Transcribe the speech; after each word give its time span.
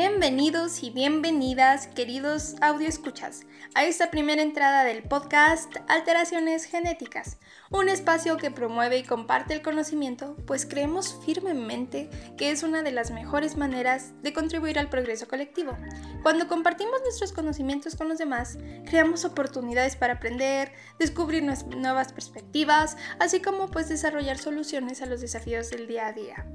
Bienvenidos 0.00 0.84
y 0.84 0.90
bienvenidas, 0.90 1.88
queridos 1.88 2.54
escuchas 2.86 3.40
a 3.74 3.84
esta 3.84 4.12
primera 4.12 4.42
entrada 4.42 4.84
del 4.84 5.02
podcast 5.02 5.74
Alteraciones 5.88 6.66
Genéticas, 6.66 7.38
un 7.70 7.88
espacio 7.88 8.36
que 8.36 8.52
promueve 8.52 8.98
y 8.98 9.02
comparte 9.02 9.54
el 9.54 9.60
conocimiento, 9.60 10.36
pues 10.46 10.66
creemos 10.66 11.18
firmemente 11.26 12.10
que 12.36 12.52
es 12.52 12.62
una 12.62 12.84
de 12.84 12.92
las 12.92 13.10
mejores 13.10 13.56
maneras 13.56 14.12
de 14.22 14.32
contribuir 14.32 14.78
al 14.78 14.88
progreso 14.88 15.26
colectivo. 15.26 15.76
Cuando 16.22 16.46
compartimos 16.46 17.00
nuestros 17.02 17.32
conocimientos 17.32 17.96
con 17.96 18.08
los 18.08 18.18
demás, 18.18 18.56
creamos 18.86 19.24
oportunidades 19.24 19.96
para 19.96 20.12
aprender, 20.12 20.70
descubrir 21.00 21.42
nuevas 21.42 22.12
perspectivas, 22.12 22.96
así 23.18 23.40
como 23.40 23.66
pues 23.66 23.88
desarrollar 23.88 24.38
soluciones 24.38 25.02
a 25.02 25.06
los 25.06 25.20
desafíos 25.20 25.70
del 25.70 25.88
día 25.88 26.06
a 26.06 26.12
día. 26.12 26.46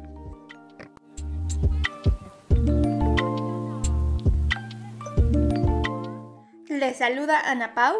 Les 6.94 7.00
saluda 7.00 7.40
Ana 7.40 7.74
Pau, 7.74 7.96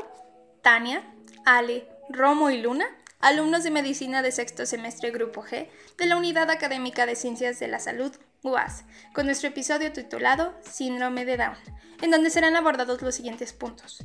Tania, 0.62 1.02
Ale, 1.46 1.90
Romo 2.10 2.52
y 2.52 2.62
Luna, 2.62 2.86
alumnos 3.22 3.64
de 3.64 3.72
medicina 3.72 4.22
de 4.22 4.32
sexto 4.32 4.68
semestre 4.68 5.10
Grupo 5.10 5.42
G 5.42 5.68
de 5.98 6.06
la 6.06 6.16
Unidad 6.16 6.52
Académica 6.52 7.08
de 7.08 7.16
Ciencias 7.16 7.60
de 7.60 7.68
la 7.68 7.80
Salud, 7.80 8.16
UAS, 8.44 8.84
con 9.16 9.26
nuestro 9.26 9.50
episodio 9.50 9.92
titulado 9.92 10.54
Síndrome 10.62 11.26
de 11.26 11.38
Down, 11.38 11.58
en 12.04 12.12
donde 12.12 12.30
serán 12.30 12.56
abordados 12.56 13.02
los 13.02 13.16
siguientes 13.16 13.52
puntos. 13.52 14.04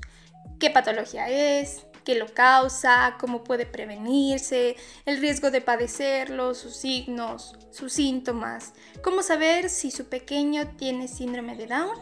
¿Qué 0.59 0.71
patología 0.71 1.29
es? 1.29 1.85
¿Qué 2.03 2.15
lo 2.15 2.33
causa? 2.33 3.19
¿Cómo 3.21 3.45
puede 3.45 3.67
prevenirse? 3.67 4.75
¿El 5.05 5.21
riesgo 5.21 5.51
de 5.51 5.61
padecerlo? 5.61 6.55
¿Sus 6.55 6.77
signos? 6.77 7.59
¿Sus 7.73 7.93
síntomas? 7.93 8.73
¿Cómo 9.03 9.23
saber 9.23 9.69
si 9.69 9.91
su 9.91 10.09
pequeño 10.09 10.67
tiene 10.79 11.09
síndrome 11.09 11.57
de 11.57 11.67
Down? 11.67 11.99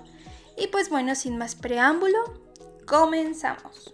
Y 0.56 0.68
pues 0.68 0.88
bueno, 0.88 1.16
sin 1.16 1.36
más 1.36 1.56
preámbulo, 1.56 2.45
Comenzamos. 2.86 3.92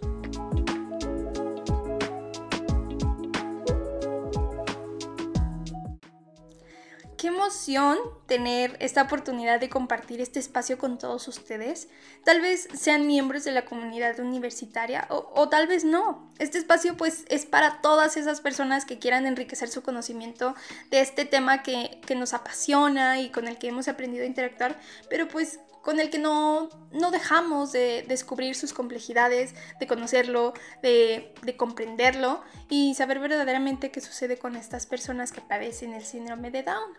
Qué 7.17 7.29
emoción 7.29 7.97
tener 8.27 8.77
esta 8.81 9.01
oportunidad 9.01 9.59
de 9.59 9.69
compartir 9.69 10.21
este 10.21 10.39
espacio 10.39 10.77
con 10.77 10.99
todos 10.99 11.27
ustedes. 11.27 11.87
Tal 12.23 12.41
vez 12.41 12.67
sean 12.73 13.07
miembros 13.07 13.45
de 13.45 13.51
la 13.51 13.65
comunidad 13.65 14.19
universitaria 14.19 15.07
o, 15.09 15.49
tal 15.49 15.65
vez 15.65 15.85
no. 15.85 16.29
Este 16.37 16.57
espacio 16.59 16.95
pues 16.95 17.25
es 17.29 17.45
para 17.45 17.81
todas 17.81 18.17
esas 18.17 18.41
personas 18.41 18.85
que 18.85 18.99
quieran 18.99 19.25
enriquecer 19.25 19.69
su 19.69 19.81
conocimiento 19.81 20.53
de 20.91 20.99
este 20.99 21.25
tema 21.25 21.63
que, 21.63 21.99
que 22.05 22.15
nos 22.15 22.33
apasiona 22.33 23.19
y 23.21 23.31
con 23.31 23.47
el 23.47 23.57
que 23.57 23.69
hemos 23.69 23.87
aprendido 23.87 24.23
a 24.23 24.27
interactuar, 24.27 24.77
pero 25.09 25.27
pues 25.29 25.59
con 25.83 25.99
el 25.99 26.09
que 26.09 26.17
no, 26.17 26.69
dejamos 27.11 27.73
de 27.73 28.05
descubrir 28.07 28.55
sus 28.55 28.73
complejidades, 28.73 29.53
de 29.79 29.85
conocerlo, 29.85 30.53
de, 30.81 31.35
de, 31.43 31.57
comprenderlo 31.57 32.41
y 32.69 32.95
saber 32.95 33.19
verdaderamente 33.19 33.91
qué 33.91 33.99
sucede 33.99 34.37
con 34.37 34.55
estas 34.55 34.85
personas 34.85 35.33
que 35.33 35.41
padecen 35.41 35.93
el 35.93 36.03
síndrome 36.03 36.51
de 36.51 36.63
Down. 36.63 36.97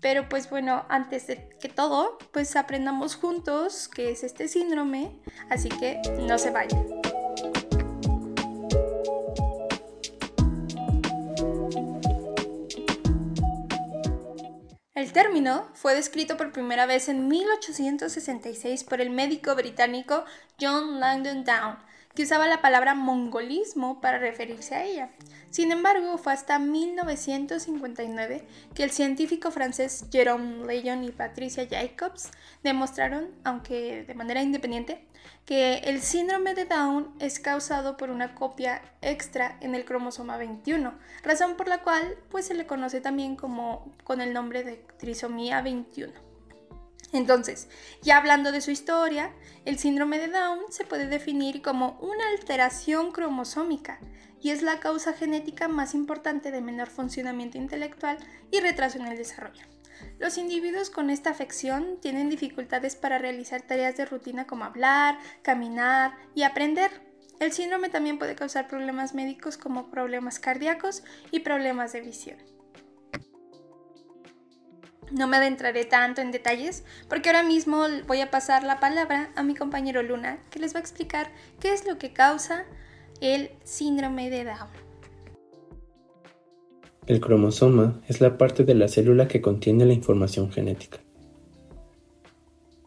Pero 0.00 0.28
pues 0.30 0.48
bueno, 0.48 0.86
antes 0.88 1.26
de 1.26 1.50
que 1.60 1.68
todo, 1.68 2.16
pues 2.32 2.56
aprendamos 2.56 3.16
juntos 3.16 3.88
qué 3.88 4.10
es 4.10 4.24
este 4.24 4.48
síndrome, 4.48 5.20
así 5.50 5.68
que 5.68 6.00
no 6.26 6.38
se 6.38 6.50
vayan. 6.50 7.15
El 14.96 15.12
término 15.12 15.68
fue 15.74 15.94
descrito 15.94 16.38
por 16.38 16.52
primera 16.52 16.86
vez 16.86 17.10
en 17.10 17.28
1866 17.28 18.82
por 18.84 19.02
el 19.02 19.10
médico 19.10 19.54
británico 19.54 20.24
John 20.58 21.00
Langdon 21.00 21.44
Down, 21.44 21.76
que 22.16 22.22
usaba 22.22 22.48
la 22.48 22.62
palabra 22.62 22.94
mongolismo 22.94 24.00
para 24.00 24.18
referirse 24.18 24.74
a 24.74 24.84
ella. 24.84 25.10
Sin 25.50 25.70
embargo, 25.70 26.16
fue 26.16 26.32
hasta 26.32 26.58
1959 26.58 28.46
que 28.74 28.82
el 28.82 28.90
científico 28.90 29.50
francés 29.50 30.06
Jérôme 30.10 30.66
Leyon 30.66 31.04
y 31.04 31.10
Patricia 31.10 31.68
Jacobs 31.70 32.30
demostraron, 32.64 33.28
aunque 33.44 34.04
de 34.04 34.14
manera 34.14 34.42
independiente, 34.42 35.06
que 35.44 35.78
el 35.84 36.00
síndrome 36.00 36.54
de 36.54 36.64
Down 36.64 37.14
es 37.20 37.38
causado 37.38 37.96
por 37.96 38.10
una 38.10 38.34
copia 38.34 38.82
extra 39.02 39.58
en 39.60 39.74
el 39.74 39.84
cromosoma 39.84 40.38
21, 40.38 40.94
razón 41.22 41.56
por 41.56 41.68
la 41.68 41.82
cual 41.82 42.16
pues 42.30 42.46
se 42.46 42.54
le 42.54 42.66
conoce 42.66 43.00
también 43.00 43.36
como 43.36 43.94
con 44.04 44.22
el 44.22 44.32
nombre 44.32 44.64
de 44.64 44.76
trisomía 44.98 45.60
21. 45.60 46.25
Entonces, 47.12 47.68
ya 48.02 48.18
hablando 48.18 48.52
de 48.52 48.60
su 48.60 48.70
historia, 48.70 49.32
el 49.64 49.78
síndrome 49.78 50.18
de 50.18 50.28
Down 50.28 50.60
se 50.70 50.84
puede 50.84 51.06
definir 51.06 51.62
como 51.62 51.98
una 52.00 52.28
alteración 52.28 53.12
cromosómica 53.12 54.00
y 54.40 54.50
es 54.50 54.62
la 54.62 54.80
causa 54.80 55.12
genética 55.12 55.68
más 55.68 55.94
importante 55.94 56.50
de 56.50 56.60
menor 56.60 56.88
funcionamiento 56.88 57.58
intelectual 57.58 58.18
y 58.50 58.60
retraso 58.60 58.98
en 58.98 59.06
el 59.06 59.16
desarrollo. 59.16 59.64
Los 60.18 60.36
individuos 60.36 60.90
con 60.90 61.10
esta 61.10 61.30
afección 61.30 61.98
tienen 62.00 62.28
dificultades 62.28 62.96
para 62.96 63.18
realizar 63.18 63.62
tareas 63.62 63.96
de 63.96 64.04
rutina 64.04 64.46
como 64.46 64.64
hablar, 64.64 65.18
caminar 65.42 66.16
y 66.34 66.42
aprender. 66.42 66.90
El 67.40 67.52
síndrome 67.52 67.88
también 67.88 68.18
puede 68.18 68.34
causar 68.34 68.68
problemas 68.68 69.14
médicos 69.14 69.56
como 69.56 69.90
problemas 69.90 70.38
cardíacos 70.38 71.02
y 71.30 71.40
problemas 71.40 71.92
de 71.92 72.00
visión. 72.00 72.55
No 75.12 75.28
me 75.28 75.36
adentraré 75.36 75.84
tanto 75.84 76.20
en 76.20 76.32
detalles 76.32 76.84
porque 77.08 77.28
ahora 77.28 77.42
mismo 77.42 77.84
voy 78.06 78.20
a 78.20 78.30
pasar 78.30 78.64
la 78.64 78.80
palabra 78.80 79.30
a 79.36 79.42
mi 79.42 79.54
compañero 79.54 80.02
Luna 80.02 80.38
que 80.50 80.58
les 80.58 80.74
va 80.74 80.78
a 80.78 80.82
explicar 80.82 81.30
qué 81.60 81.72
es 81.72 81.86
lo 81.86 81.98
que 81.98 82.12
causa 82.12 82.64
el 83.20 83.50
síndrome 83.64 84.30
de 84.30 84.44
Down. 84.44 84.68
El 87.06 87.20
cromosoma 87.20 88.00
es 88.08 88.20
la 88.20 88.36
parte 88.36 88.64
de 88.64 88.74
la 88.74 88.88
célula 88.88 89.28
que 89.28 89.40
contiene 89.40 89.86
la 89.86 89.92
información 89.92 90.50
genética. 90.50 90.98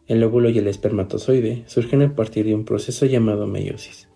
El 0.06 0.22
óvulo 0.22 0.50
y 0.50 0.58
el 0.58 0.66
espermatozoide 0.66 1.64
surgen 1.66 2.02
a 2.02 2.14
partir 2.14 2.44
de 2.44 2.54
un 2.54 2.66
proceso 2.66 3.06
llamado 3.06 3.46
meiosis, 3.46 4.08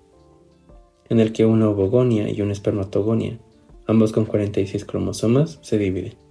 en 1.09 1.20
el 1.20 1.32
que 1.32 1.47
una 1.47 1.70
ovogonia 1.70 2.28
y 2.28 2.43
una 2.43 2.53
espermatogonia, 2.53 3.38
ambos 3.87 4.12
con 4.12 4.26
46 4.26 4.84
cromosomas, 4.84 5.59
se 5.62 5.78
dividen. 5.78 6.24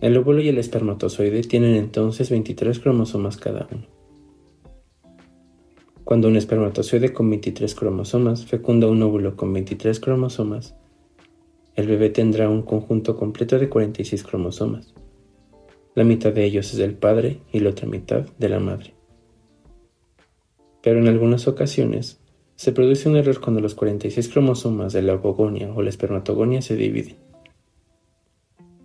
El 0.00 0.16
óvulo 0.16 0.40
y 0.40 0.48
el 0.48 0.56
espermatozoide 0.56 1.42
tienen 1.42 1.76
entonces 1.76 2.30
23 2.30 2.78
cromosomas 2.80 3.36
cada 3.36 3.68
uno. 3.70 3.86
Cuando 6.04 6.28
un 6.28 6.36
espermatozoide 6.36 7.12
con 7.12 7.28
23 7.28 7.74
cromosomas 7.74 8.46
fecunda 8.46 8.86
un 8.86 9.02
óvulo 9.02 9.36
con 9.36 9.52
23 9.52 10.00
cromosomas, 10.00 10.74
el 11.76 11.86
bebé 11.86 12.08
tendrá 12.08 12.48
un 12.48 12.62
conjunto 12.62 13.14
completo 13.14 13.58
de 13.58 13.68
46 13.68 14.24
cromosomas. 14.24 14.94
La 15.94 16.04
mitad 16.04 16.32
de 16.32 16.44
ellos 16.44 16.72
es 16.72 16.78
del 16.78 16.94
padre 16.94 17.42
y 17.52 17.60
la 17.60 17.70
otra 17.70 17.86
mitad 17.86 18.26
de 18.38 18.48
la 18.48 18.58
madre. 18.58 18.94
Pero 20.82 20.98
en 20.98 21.08
algunas 21.08 21.46
ocasiones 21.46 22.20
se 22.56 22.72
produce 22.72 23.06
un 23.08 23.16
error 23.16 23.38
cuando 23.38 23.60
los 23.60 23.74
46 23.74 24.30
cromosomas 24.30 24.94
de 24.94 25.02
la 25.02 25.14
ovogonia 25.14 25.70
o 25.74 25.82
la 25.82 25.90
espermatogonia 25.90 26.62
se 26.62 26.76
dividen. 26.76 27.29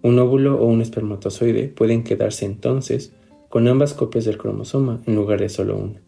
Un 0.06 0.20
óvulo 0.20 0.62
o 0.62 0.68
un 0.68 0.84
espermatozoide 0.84 1.68
pueden 1.68 2.04
quedarse 2.04 2.46
entonces 2.46 3.12
con 3.50 3.68
ambas 3.68 3.96
copias 3.96 4.26
del 4.26 4.38
cromosoma 4.38 5.02
en 5.08 5.16
lugar 5.16 5.40
de 5.40 5.50
solo 5.50 5.78
una. 5.78 6.00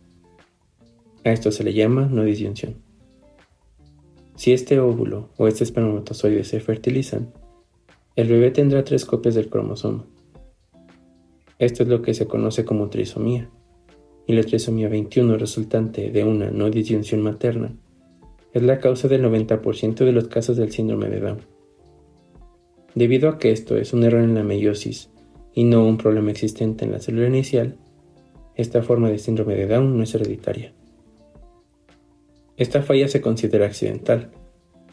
A 1.24 1.32
esto 1.32 1.52
se 1.52 1.64
le 1.64 1.74
llama 1.74 2.06
no 2.06 2.24
disyunción. 2.24 2.76
Si 4.36 4.54
este 4.54 4.80
óvulo 4.80 5.30
o 5.38 5.48
este 5.48 5.64
espermatozoide 5.64 6.44
se 6.44 6.60
fertilizan, 6.60 7.34
el 8.16 8.28
bebé 8.28 8.52
tendrá 8.52 8.84
tres 8.84 9.04
copias 9.04 9.34
del 9.34 9.50
cromosoma. 9.50 10.06
Esto 11.58 11.82
es 11.82 11.90
lo 11.90 12.04
que 12.04 12.14
se 12.14 12.28
conoce 12.28 12.66
como 12.66 12.92
trisomía, 12.92 13.50
y 14.28 14.34
la 14.34 14.44
trisomía 14.44 14.90
21 14.90 15.40
resultante 15.40 16.12
de 16.12 16.24
una 16.24 16.52
no 16.52 16.70
disyunción 16.70 17.24
materna 17.24 17.76
es 18.54 18.62
la 18.62 18.80
causa 18.80 19.08
del 19.08 19.26
90% 19.26 20.06
de 20.06 20.12
los 20.12 20.28
casos 20.28 20.56
del 20.56 20.72
síndrome 20.72 21.10
de 21.10 21.20
Down. 21.20 21.57
Debido 22.98 23.30
a 23.30 23.38
que 23.38 23.52
esto 23.52 23.78
es 23.78 23.94
un 23.94 24.04
error 24.04 24.24
en 24.24 24.34
la 24.34 24.42
meiosis 24.42 25.12
y 25.54 25.66
no 25.66 25.86
un 25.86 26.00
problema 26.00 26.32
existente 26.32 26.84
en 26.84 26.92
la 26.92 27.00
célula 27.00 27.28
inicial, 27.28 27.78
esta 28.56 28.82
forma 28.82 29.12
de 29.12 29.20
síndrome 29.20 29.54
de 29.54 29.68
Down 29.68 29.96
no 29.96 30.02
es 30.02 30.16
hereditaria. 30.16 30.74
Esta 32.58 32.82
falla 32.82 33.08
se 33.08 33.22
considera 33.22 33.68
accidental 33.68 34.32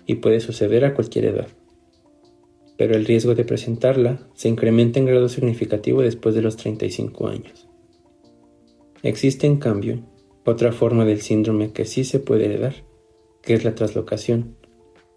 y 0.05 0.17
puede 0.17 0.41
suceder 0.41 0.85
a 0.85 0.93
cualquier 0.93 1.25
edad, 1.25 1.49
pero 2.77 2.95
el 2.95 3.06
riesgo 3.06 3.35
de 3.35 3.47
presentarla 3.47 4.29
se 4.35 4.51
incrementa 4.51 4.99
en 4.99 5.06
grado 5.06 5.31
significativo 5.31 6.03
después 6.03 6.35
de 6.35 6.43
los 6.43 6.59
35 6.59 7.29
años. 7.29 7.71
Existe, 9.03 9.47
en 9.47 9.56
cambio, 9.56 10.05
otra 10.45 10.73
forma 10.73 11.06
del 11.06 11.23
síndrome 11.23 11.73
que 11.73 11.87
sí 11.87 12.05
se 12.05 12.21
puede 12.21 12.45
heredar, 12.45 12.75
que 13.41 13.55
es 13.55 13.65
la 13.65 13.75
traslocación, 13.75 14.56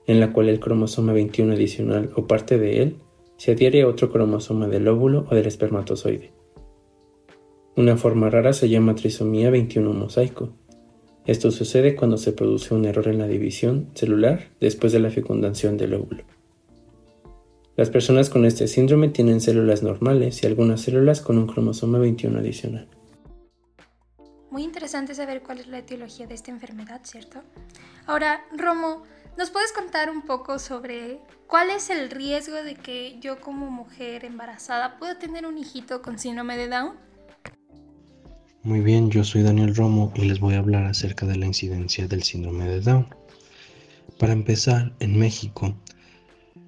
en 0.07 0.19
la 0.19 0.33
cual 0.33 0.49
el 0.49 0.59
cromosoma 0.59 1.13
21 1.13 1.53
adicional 1.53 2.11
o 2.15 2.25
parte 2.25 2.57
de 2.57 2.81
él 2.81 2.95
se 3.37 3.51
adhiere 3.51 3.83
a 3.83 3.87
otro 3.87 4.11
cromosoma 4.11 4.67
del 4.67 4.87
óvulo 4.87 5.27
o 5.29 5.35
del 5.35 5.45
espermatozoide. 5.45 6.31
Una 7.75 7.95
forma 7.95 8.29
rara 8.29 8.53
se 8.53 8.69
llama 8.69 8.95
trisomía 8.95 9.51
21 9.51 9.93
mosaico. 9.93 10.49
Esto 11.27 11.51
sucede 11.51 11.95
cuando 11.95 12.17
se 12.17 12.31
produce 12.31 12.73
un 12.73 12.85
error 12.85 13.07
en 13.09 13.19
la 13.19 13.27
división 13.27 13.91
celular 13.93 14.49
después 14.59 14.93
de 14.93 14.99
la 14.99 15.11
fecundación 15.11 15.77
del 15.77 15.93
óvulo. 15.93 16.23
Las 17.75 17.91
personas 17.91 18.31
con 18.31 18.45
este 18.45 18.67
síndrome 18.67 19.09
tienen 19.09 19.39
células 19.39 19.83
normales 19.83 20.41
y 20.41 20.47
algunas 20.47 20.81
células 20.81 21.21
con 21.21 21.37
un 21.37 21.45
cromosoma 21.45 21.99
21 21.99 22.39
adicional. 22.39 22.87
Muy 24.49 24.63
interesante 24.63 25.13
saber 25.13 25.43
cuál 25.43 25.59
es 25.59 25.67
la 25.67 25.77
etiología 25.77 26.25
de 26.25 26.33
esta 26.33 26.49
enfermedad, 26.49 27.01
¿cierto? 27.03 27.43
Ahora, 28.07 28.43
Romo, 28.57 29.03
¿nos 29.37 29.51
puedes 29.51 29.71
contar 29.71 30.09
un 30.09 30.23
poco 30.23 30.57
sobre 30.57 31.19
cuál 31.47 31.69
es 31.69 31.89
el 31.89 32.09
riesgo 32.09 32.55
de 32.55 32.75
que 32.75 33.17
yo 33.21 33.39
como 33.39 33.69
mujer 33.69 34.25
embarazada 34.25 34.97
pueda 34.97 35.19
tener 35.19 35.45
un 35.45 35.57
hijito 35.57 36.01
con 36.01 36.17
síndrome 36.17 36.57
de 36.57 36.67
Down? 36.67 36.95
Muy 38.63 38.81
bien, 38.81 39.11
yo 39.11 39.23
soy 39.23 39.43
Daniel 39.43 39.75
Romo 39.75 40.11
y 40.15 40.25
les 40.25 40.39
voy 40.39 40.55
a 40.55 40.59
hablar 40.59 40.85
acerca 40.85 41.25
de 41.25 41.37
la 41.37 41.45
incidencia 41.45 42.07
del 42.07 42.23
síndrome 42.23 42.67
de 42.67 42.81
Down. 42.81 43.07
Para 44.19 44.33
empezar, 44.33 44.93
en 44.99 45.17
México, 45.17 45.75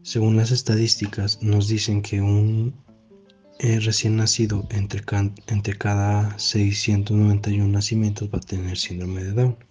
según 0.04 0.38
las 0.38 0.52
estadísticas, 0.52 1.42
nos 1.42 1.68
dicen 1.68 2.02
que 2.04 2.22
un 2.22 2.74
eh, 3.58 3.80
recién 3.80 4.16
nacido 4.16 4.66
entre, 4.70 5.04
entre 5.48 5.78
cada 5.78 6.38
691 6.38 7.68
nacimientos 7.68 8.30
va 8.34 8.38
a 8.38 8.42
tener 8.42 8.78
síndrome 8.78 9.24
de 9.24 9.34
Down. 9.34 9.69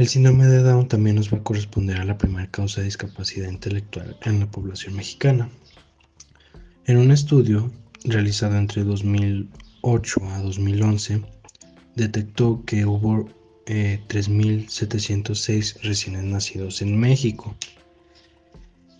El 0.00 0.08
síndrome 0.08 0.46
de 0.46 0.62
Down 0.62 0.88
también 0.88 1.16
nos 1.16 1.30
va 1.30 1.36
a 1.36 1.42
corresponder 1.42 2.00
a 2.00 2.06
la 2.06 2.16
primera 2.16 2.50
causa 2.50 2.80
de 2.80 2.86
discapacidad 2.86 3.50
intelectual 3.50 4.16
en 4.22 4.40
la 4.40 4.50
población 4.50 4.96
mexicana. 4.96 5.50
En 6.86 6.96
un 6.96 7.10
estudio 7.10 7.70
realizado 8.04 8.56
entre 8.56 8.82
2008 8.82 10.24
a 10.24 10.38
2011, 10.38 11.22
detectó 11.96 12.64
que 12.64 12.86
hubo 12.86 13.28
3.706 13.66 15.76
eh, 15.76 15.80
recién 15.82 16.30
nacidos 16.30 16.80
en 16.80 16.98
México 16.98 17.54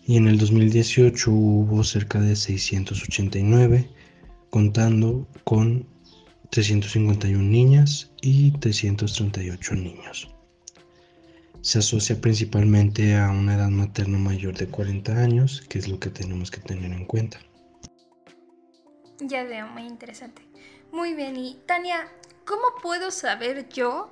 y 0.06 0.19
en 0.19 0.29
el 0.29 0.37
2018 0.37 1.31
hubo 1.31 1.82
cerca 1.82 2.20
de 2.20 2.37
689, 2.37 3.88
contando 4.50 5.26
con 5.44 5.87
351 6.50 7.43
niñas 7.43 8.11
y 8.20 8.50
338 8.50 9.75
niños. 9.76 10.29
Se 11.62 11.78
asocia 11.78 12.20
principalmente 12.20 13.16
a 13.16 13.30
una 13.30 13.54
edad 13.54 13.68
materna 13.68 14.18
mayor 14.18 14.56
de 14.56 14.66
40 14.66 15.12
años, 15.16 15.62
que 15.68 15.78
es 15.78 15.88
lo 15.88 15.98
que 15.98 16.10
tenemos 16.10 16.50
que 16.50 16.60
tener 16.60 16.90
en 16.92 17.04
cuenta. 17.04 17.38
Ya 19.20 19.44
veo, 19.44 19.66
muy 19.66 19.82
interesante. 19.82 20.42
Muy 20.92 21.14
bien, 21.14 21.36
y 21.36 21.58
Tania, 21.66 22.08
¿cómo 22.46 22.62
puedo 22.82 23.10
saber 23.10 23.68
yo, 23.68 24.10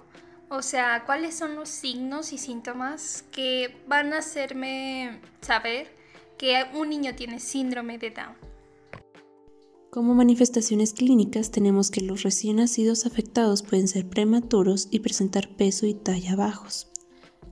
o 0.50 0.62
sea, 0.62 1.04
cuáles 1.06 1.36
son 1.36 1.56
los 1.56 1.68
signos 1.68 2.32
y 2.32 2.38
síntomas 2.38 3.24
que 3.32 3.74
van 3.86 4.12
a 4.12 4.18
hacerme 4.18 5.20
saber 5.40 5.98
que 6.38 6.64
un 6.74 6.88
niño 6.88 7.14
tiene 7.14 7.40
síndrome 7.40 7.98
de 7.98 8.10
Down. 8.10 8.36
Como 9.90 10.14
manifestaciones 10.14 10.92
clínicas 10.92 11.50
tenemos 11.50 11.90
que 11.90 12.02
los 12.02 12.22
recién 12.22 12.56
nacidos 12.56 13.04
afectados 13.06 13.62
pueden 13.62 13.88
ser 13.88 14.08
prematuros 14.08 14.88
y 14.90 15.00
presentar 15.00 15.48
peso 15.56 15.86
y 15.86 15.94
talla 15.94 16.36
bajos. 16.36 16.88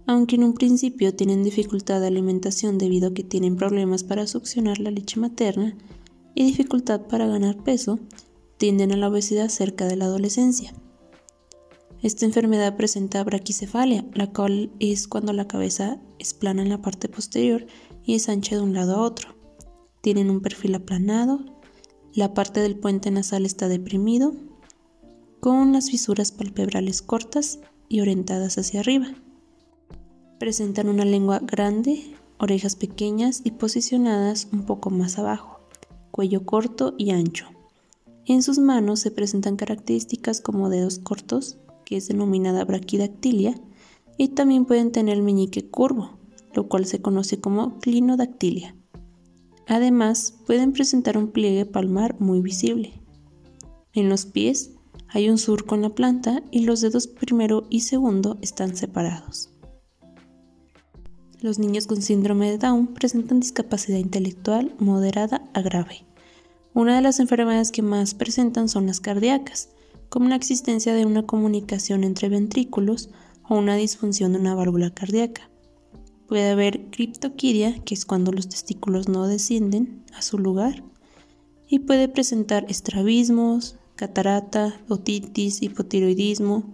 Aunque 0.06 0.37
en 0.37 0.44
un 0.44 0.55
principio 0.55 1.14
tienen 1.14 1.43
dificultad 1.43 2.00
de 2.00 2.06
alimentación 2.06 2.79
debido 2.79 3.08
a 3.08 3.14
que 3.14 3.25
tienen 3.25 3.56
problemas 3.56 4.05
para 4.05 4.29
succionar 4.29 4.79
la 4.79 4.93
leche 4.93 5.19
materna 5.19 5.76
y 6.35 6.44
dificultad 6.44 7.03
para 7.08 7.26
ganar 7.26 7.62
peso, 7.64 7.99
tienden 8.56 8.93
a 8.93 8.97
la 8.97 9.08
obesidad 9.08 9.49
cerca 9.49 9.87
de 9.87 9.97
la 9.97 10.05
adolescencia. 10.05 10.73
Esta 12.03 12.25
enfermedad 12.25 12.76
presenta 12.76 13.25
braquicefalia, 13.25 14.06
la 14.14 14.32
cual 14.32 14.70
es 14.79 15.08
cuando 15.08 15.32
la 15.32 15.49
cabeza 15.49 16.00
es 16.20 16.35
plana 16.35 16.62
en 16.62 16.69
la 16.69 16.82
parte 16.82 17.09
posterior 17.09 17.67
y 18.05 18.14
es 18.14 18.29
ancha 18.29 18.55
de 18.55 18.62
un 18.62 18.75
lado 18.75 18.97
a 18.97 19.00
otro. 19.00 19.35
Tienen 20.02 20.31
un 20.31 20.41
perfil 20.41 20.76
aplanado, 20.76 21.41
la 22.14 22.32
parte 22.32 22.61
del 22.61 22.79
puente 22.79 23.11
nasal 23.11 23.44
está 23.44 23.67
deprimido, 23.67 24.35
con 25.41 25.73
las 25.73 25.91
fisuras 25.91 26.31
palpebrales 26.31 27.02
cortas 27.02 27.59
y 27.88 28.00
orientadas 28.00 28.56
hacia 28.56 28.81
arriba. 28.81 29.09
Presentan 30.38 30.91
una 30.91 31.06
lengua 31.06 31.38
grande, 31.38 32.15
orejas 32.38 32.77
pequeñas 32.77 33.41
y 33.43 33.53
posicionadas 33.53 34.49
un 34.53 34.67
poco 34.67 34.91
más 34.91 35.19
abajo, 35.19 35.61
cuello 36.11 36.44
corto 36.44 36.94
y 36.99 37.12
ancho. 37.12 37.47
En 38.27 38.43
sus 38.43 38.59
manos 38.59 39.00
se 39.00 39.11
presentan 39.11 39.56
características 39.56 40.43
como 40.43 40.69
dedos 40.69 40.99
cortos, 40.99 41.56
que 41.87 41.97
es 41.97 42.09
denominada 42.09 42.67
braquidactilia, 42.67 43.59
y 44.19 44.29
también 44.29 44.67
pueden 44.67 44.93
tener 44.93 45.17
el 45.17 45.23
meñique 45.23 45.71
curvo, 45.71 46.19
lo 46.53 46.69
cual 46.69 46.85
se 46.85 47.00
conoce 47.00 47.41
como 47.41 47.79
clinodactilia. 47.79 48.77
Además, 49.67 50.35
pueden 50.47 50.73
presentar 50.73 51.17
un 51.17 51.29
pliegue 51.29 51.65
palmar 51.65 52.21
muy 52.21 52.43
visible. 52.43 53.00
En 53.94 54.11
los 54.11 54.27
pies 54.27 54.73
hay 55.09 55.31
un 55.31 55.38
surco 55.38 55.75
en 55.77 55.83
la 55.83 55.94
planta 55.94 56.43
y 56.50 56.61
los 56.67 56.83
dedos 56.83 57.06
primero 57.06 57.67
y 57.71 57.81
segundo 57.81 58.38
están 58.43 58.77
separados. 58.77 59.56
Los 61.43 61.59
niños 61.59 61.87
con 61.87 62.00
síndrome 62.00 62.50
de 62.50 62.56
Down 62.56 62.87
presentan 62.94 63.41
discapacidad 63.41 63.99
intelectual 63.99 64.75
moderada 64.79 65.43
a 65.53 65.61
grave. 65.61 66.06
Una 66.73 66.97
de 66.97 67.03
las 67.03 67.21
enfermedades 67.21 67.71
que 67.73 67.83
más 67.83 68.15
presentan 68.15 68.71
son 68.71 68.87
las 68.87 69.00
cardíacas, 69.00 69.69
como 70.09 70.31
la 70.31 70.37
existencia 70.37 70.94
de 70.94 71.05
una 71.05 71.27
comunicación 71.27 72.05
entre 72.05 72.31
ventrículos 72.31 73.11
o 73.47 73.56
una 73.56 73.77
disfunción 73.77 74.33
de 74.33 74.38
una 74.38 74.55
válvula 74.55 74.91
cardíaca. 74.91 75.50
Puede 76.27 76.50
haber 76.50 76.87
criptoquidia, 76.87 77.81
que 77.85 77.93
es 77.93 78.06
cuando 78.06 78.33
los 78.33 78.49
testículos 78.49 79.06
no 79.06 79.27
descienden 79.27 80.05
a 80.15 80.23
su 80.23 80.38
lugar, 80.38 80.85
y 81.69 81.81
puede 81.81 82.09
presentar 82.09 82.65
estrabismos, 82.71 83.77
catarata, 83.94 84.81
otitis, 84.88 85.61
hipotiroidismo, 85.62 86.65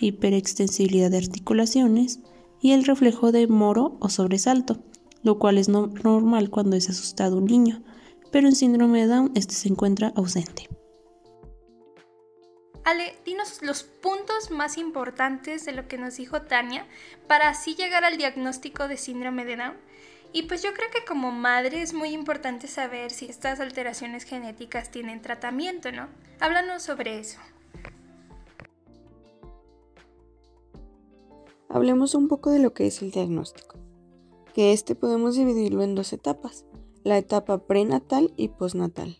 hiperextensibilidad 0.00 1.10
de 1.10 1.18
articulaciones 1.18 2.20
y 2.66 2.72
el 2.72 2.84
reflejo 2.84 3.30
de 3.30 3.46
moro 3.46 3.96
o 4.00 4.08
sobresalto, 4.08 4.82
lo 5.22 5.38
cual 5.38 5.56
es 5.56 5.68
normal 5.68 6.50
cuando 6.50 6.74
es 6.74 6.90
asustado 6.90 7.36
un 7.36 7.44
niño, 7.44 7.84
pero 8.32 8.48
en 8.48 8.56
síndrome 8.56 9.02
de 9.02 9.06
Down 9.06 9.30
este 9.36 9.54
se 9.54 9.68
encuentra 9.68 10.12
ausente. 10.16 10.68
Ale, 12.82 13.14
dinos 13.24 13.62
los 13.62 13.84
puntos 13.84 14.50
más 14.50 14.78
importantes 14.78 15.64
de 15.64 15.74
lo 15.74 15.86
que 15.86 15.96
nos 15.96 16.16
dijo 16.16 16.42
Tania 16.42 16.88
para 17.28 17.50
así 17.50 17.76
llegar 17.76 18.04
al 18.04 18.16
diagnóstico 18.16 18.88
de 18.88 18.96
síndrome 18.96 19.44
de 19.44 19.54
Down. 19.54 19.76
Y 20.32 20.42
pues 20.42 20.60
yo 20.64 20.74
creo 20.74 20.90
que 20.90 21.04
como 21.04 21.30
madre 21.30 21.82
es 21.82 21.94
muy 21.94 22.08
importante 22.08 22.66
saber 22.66 23.12
si 23.12 23.26
estas 23.26 23.60
alteraciones 23.60 24.24
genéticas 24.24 24.90
tienen 24.90 25.22
tratamiento, 25.22 25.92
¿no? 25.92 26.08
Háblanos 26.40 26.82
sobre 26.82 27.20
eso. 27.20 27.38
Hablemos 31.68 32.14
un 32.14 32.28
poco 32.28 32.50
de 32.50 32.58
lo 32.58 32.72
que 32.72 32.86
es 32.86 33.02
el 33.02 33.10
diagnóstico, 33.10 33.76
que 34.54 34.72
este 34.72 34.94
podemos 34.94 35.36
dividirlo 35.36 35.82
en 35.82 35.94
dos 35.94 36.12
etapas, 36.12 36.64
la 37.04 37.18
etapa 37.18 37.58
prenatal 37.66 38.32
y 38.36 38.48
postnatal. 38.48 39.18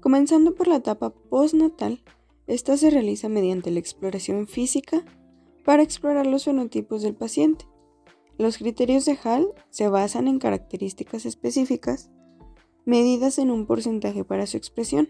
Comenzando 0.00 0.54
por 0.54 0.68
la 0.68 0.76
etapa 0.76 1.10
postnatal, 1.10 2.02
esta 2.46 2.76
se 2.76 2.90
realiza 2.90 3.28
mediante 3.28 3.70
la 3.70 3.80
exploración 3.80 4.46
física 4.46 5.04
para 5.64 5.82
explorar 5.82 6.26
los 6.26 6.44
fenotipos 6.44 7.02
del 7.02 7.14
paciente. 7.14 7.66
Los 8.38 8.58
criterios 8.58 9.04
de 9.04 9.18
Hall 9.24 9.54
se 9.70 9.88
basan 9.88 10.28
en 10.28 10.38
características 10.38 11.26
específicas 11.26 12.10
medidas 12.86 13.38
en 13.38 13.50
un 13.50 13.66
porcentaje 13.66 14.24
para 14.24 14.46
su 14.46 14.56
expresión. 14.56 15.08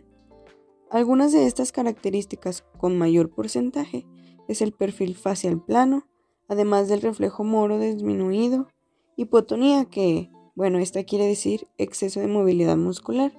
Algunas 0.90 1.32
de 1.32 1.46
estas 1.46 1.72
características 1.72 2.64
con 2.78 2.96
mayor 2.96 3.30
porcentaje 3.30 4.06
es 4.48 4.62
el 4.62 4.72
perfil 4.72 5.14
facial 5.14 5.62
plano, 5.62 6.06
además 6.48 6.88
del 6.88 7.02
reflejo 7.02 7.44
moro 7.44 7.78
disminuido, 7.78 8.68
hipotonía 9.16 9.86
que, 9.86 10.30
bueno, 10.54 10.78
esta 10.78 11.04
quiere 11.04 11.26
decir 11.26 11.68
exceso 11.78 12.20
de 12.20 12.28
movilidad 12.28 12.76
muscular, 12.76 13.32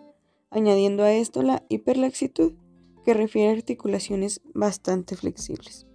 añadiendo 0.49 1.03
a 1.03 1.13
esto 1.13 1.41
la 1.43 1.63
hiperlaxitud, 1.69 2.53
que 3.05 3.13
refiere 3.13 3.49
a 3.49 3.53
articulaciones 3.53 4.41
bastante 4.53 5.15
flexibles. 5.15 5.87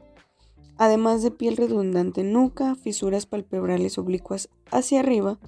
Además 0.78 1.22
de 1.22 1.30
piel 1.30 1.56
redundante 1.56 2.22
en 2.22 2.32
nuca, 2.32 2.74
fisuras 2.74 3.26
palpebrales 3.26 3.98
oblicuas 3.98 4.48
hacia 4.70 5.00
arriba, 5.00 5.38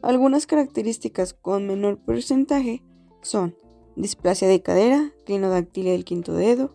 algunas 0.00 0.46
características 0.46 1.34
con 1.34 1.66
menor 1.66 1.98
porcentaje 1.98 2.84
son 3.20 3.56
displasia 3.96 4.46
de 4.46 4.62
cadera, 4.62 5.12
clinodactilia 5.26 5.92
del 5.92 6.04
quinto 6.04 6.32
dedo, 6.34 6.70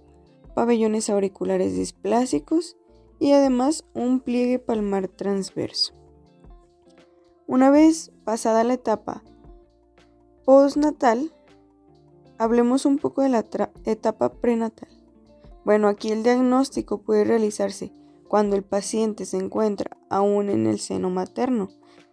pabellones 0.53 1.09
auriculares 1.09 1.75
displásicos 1.75 2.75
y 3.19 3.31
además 3.31 3.85
un 3.93 4.19
pliegue 4.19 4.59
palmar 4.59 5.07
transverso. 5.07 5.93
Una 7.47 7.69
vez 7.69 8.11
pasada 8.23 8.63
la 8.63 8.73
etapa 8.73 9.23
postnatal, 10.45 11.33
hablemos 12.37 12.85
un 12.85 12.97
poco 12.97 13.21
de 13.21 13.29
la 13.29 13.45
etapa 13.85 14.29
prenatal. 14.29 14.89
Bueno, 15.65 15.87
aquí 15.87 16.11
el 16.11 16.23
diagnóstico 16.23 17.01
puede 17.01 17.23
realizarse 17.23 17.91
cuando 18.27 18.55
el 18.55 18.63
paciente 18.63 19.25
se 19.25 19.37
encuentra 19.37 19.97
aún 20.09 20.49
en 20.49 20.67
el 20.67 20.79
seno 20.79 21.09
materno. 21.09 21.69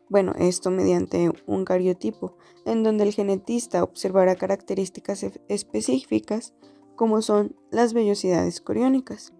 Bueno, 0.08 0.32
esto 0.38 0.70
mediante 0.70 1.32
un 1.46 1.64
cariotipo, 1.64 2.36
en 2.66 2.82
donde 2.82 3.04
el 3.04 3.14
genetista 3.14 3.82
observará 3.82 4.36
características 4.36 5.24
específicas 5.48 6.52
como 6.96 7.22
son 7.22 7.56
las 7.70 7.94
vellosidades 7.94 8.60
coriónicas. 8.60 9.32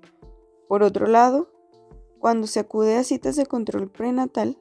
Por 0.70 0.84
otro 0.84 1.08
lado, 1.08 1.50
cuando 2.20 2.46
se 2.46 2.60
acude 2.60 2.94
a 2.94 3.02
citas 3.02 3.34
de 3.34 3.44
control 3.44 3.90
prenatal, 3.90 4.56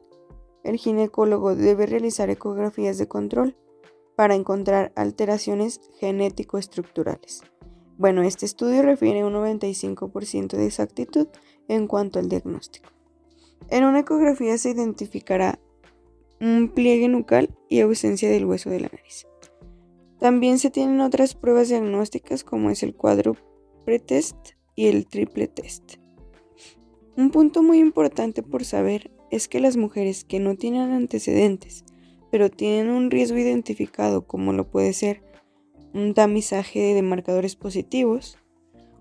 el 0.64 0.78
ginecólogo 0.78 1.56
debe 1.56 1.86
realizar 1.86 2.32
ecografías 2.32 2.98
de 2.98 3.08
control 3.08 3.56
para 4.16 4.34
encontrar 4.34 4.92
alteraciones 4.96 5.80
genético-estructurales. 6.00 7.44
Bueno, 8.00 8.24
este 8.24 8.48
estudio 8.48 8.82
refiere 8.82 9.24
un 9.24 9.34
95% 9.34 10.58
de 10.58 10.66
exactitud 10.66 11.28
en 11.68 11.86
cuanto 11.86 12.18
al 12.18 12.28
diagnóstico. 12.28 12.90
En 13.70 13.84
una 13.84 14.00
ecografía 14.00 14.58
se 14.58 14.72
identificará 14.72 15.60
un 16.42 16.72
pliegue 16.74 17.08
nucal 17.08 17.56
y 17.68 17.82
ausencia 17.82 18.32
del 18.32 18.48
hueso 18.48 18.72
de 18.72 18.80
la 18.80 18.90
nariz. 18.92 19.28
También 20.18 20.58
se 20.58 20.72
tienen 20.72 21.02
otras 21.02 21.36
pruebas 21.36 21.70
diagnósticas 21.70 22.44
como 22.44 22.72
es 22.72 22.82
el 22.82 22.96
cuadro 22.96 23.36
pretest 23.86 24.58
y 24.80 24.88
el 24.88 25.08
triple 25.08 25.50
test. 25.50 25.99
Un 27.20 27.32
punto 27.32 27.62
muy 27.64 27.80
importante 27.80 28.44
por 28.44 28.64
saber 28.64 29.12
es 29.30 29.50
que 29.50 29.60
las 29.60 29.76
mujeres 29.76 30.24
que 30.24 30.40
no 30.40 30.56
tienen 30.56 30.94
antecedentes, 30.94 31.84
pero 32.32 32.50
tienen 32.50 32.90
un 32.90 33.12
riesgo 33.12 33.38
identificado 33.38 34.26
como 34.26 34.54
lo 34.54 34.72
puede 34.72 34.94
ser 34.94 35.22
un 35.94 36.14
tamizaje 36.14 36.94
de 36.94 37.02
marcadores 37.02 37.58
positivos, 37.58 38.38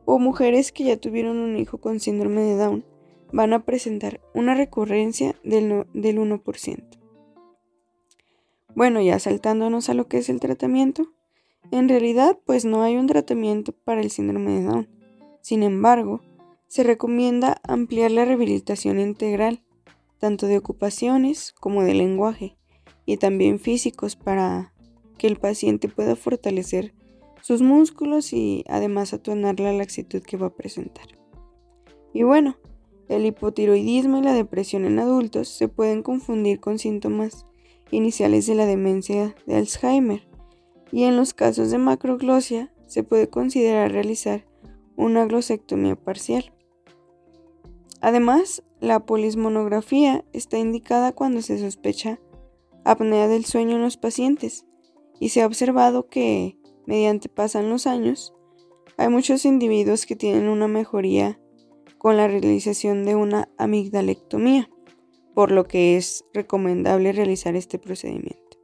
o 0.04 0.18
mujeres 0.18 0.72
que 0.72 0.82
ya 0.82 0.96
tuvieron 0.96 1.36
un 1.36 1.56
hijo 1.58 1.78
con 1.78 2.00
síndrome 2.00 2.40
de 2.40 2.56
Down, 2.56 2.84
van 3.32 3.52
a 3.52 3.64
presentar 3.64 4.20
una 4.34 4.56
recurrencia 4.56 5.36
del, 5.44 5.86
del 5.94 6.18
1%. 6.18 6.82
Bueno, 8.74 9.00
ya 9.00 9.20
saltándonos 9.20 9.90
a 9.90 9.94
lo 9.94 10.08
que 10.08 10.18
es 10.18 10.28
el 10.28 10.40
tratamiento, 10.40 11.12
en 11.70 11.88
realidad 11.88 12.36
pues 12.44 12.64
no 12.64 12.82
hay 12.82 12.96
un 12.96 13.06
tratamiento 13.06 13.70
para 13.70 14.00
el 14.00 14.10
síndrome 14.10 14.58
de 14.58 14.64
Down. 14.64 14.88
Sin 15.40 15.62
embargo, 15.62 16.20
se 16.68 16.84
recomienda 16.84 17.60
ampliar 17.64 18.10
la 18.10 18.24
rehabilitación 18.24 19.00
integral, 19.00 19.62
tanto 20.18 20.46
de 20.46 20.58
ocupaciones 20.58 21.52
como 21.60 21.82
de 21.82 21.94
lenguaje, 21.94 22.56
y 23.06 23.16
también 23.16 23.58
físicos 23.58 24.16
para 24.16 24.74
que 25.16 25.26
el 25.26 25.36
paciente 25.36 25.88
pueda 25.88 26.14
fortalecer 26.14 26.94
sus 27.40 27.62
músculos 27.62 28.32
y 28.32 28.64
además 28.68 29.14
atonar 29.14 29.58
la 29.60 29.72
laxitud 29.72 30.22
que 30.22 30.36
va 30.36 30.48
a 30.48 30.54
presentar. 30.54 31.06
Y 32.12 32.22
bueno, 32.22 32.58
el 33.08 33.24
hipotiroidismo 33.24 34.18
y 34.18 34.22
la 34.22 34.34
depresión 34.34 34.84
en 34.84 34.98
adultos 34.98 35.48
se 35.48 35.68
pueden 35.68 36.02
confundir 36.02 36.60
con 36.60 36.78
síntomas 36.78 37.46
iniciales 37.90 38.46
de 38.46 38.54
la 38.54 38.66
demencia 38.66 39.34
de 39.46 39.56
Alzheimer 39.56 40.28
y 40.92 41.04
en 41.04 41.16
los 41.16 41.32
casos 41.32 41.70
de 41.70 41.78
macroglosia 41.78 42.72
se 42.86 43.02
puede 43.02 43.28
considerar 43.28 43.92
realizar 43.92 44.46
una 44.96 45.24
glosectomía 45.24 45.96
parcial. 45.96 46.52
Además, 48.00 48.62
la 48.80 49.00
polismonografía 49.00 50.24
está 50.32 50.58
indicada 50.58 51.12
cuando 51.12 51.42
se 51.42 51.58
sospecha 51.58 52.20
apnea 52.84 53.28
del 53.28 53.44
sueño 53.44 53.76
en 53.76 53.82
los 53.82 53.96
pacientes 53.96 54.66
y 55.20 55.30
se 55.30 55.42
ha 55.42 55.46
observado 55.46 56.08
que, 56.08 56.56
mediante 56.86 57.28
pasan 57.28 57.68
los 57.70 57.86
años, 57.86 58.34
hay 58.96 59.08
muchos 59.08 59.44
individuos 59.44 60.06
que 60.06 60.16
tienen 60.16 60.48
una 60.48 60.68
mejoría 60.68 61.40
con 61.98 62.16
la 62.16 62.28
realización 62.28 63.04
de 63.04 63.16
una 63.16 63.48
amigdalectomía, 63.58 64.70
por 65.34 65.50
lo 65.50 65.64
que 65.64 65.96
es 65.96 66.24
recomendable 66.32 67.12
realizar 67.12 67.56
este 67.56 67.78
procedimiento. 67.78 68.58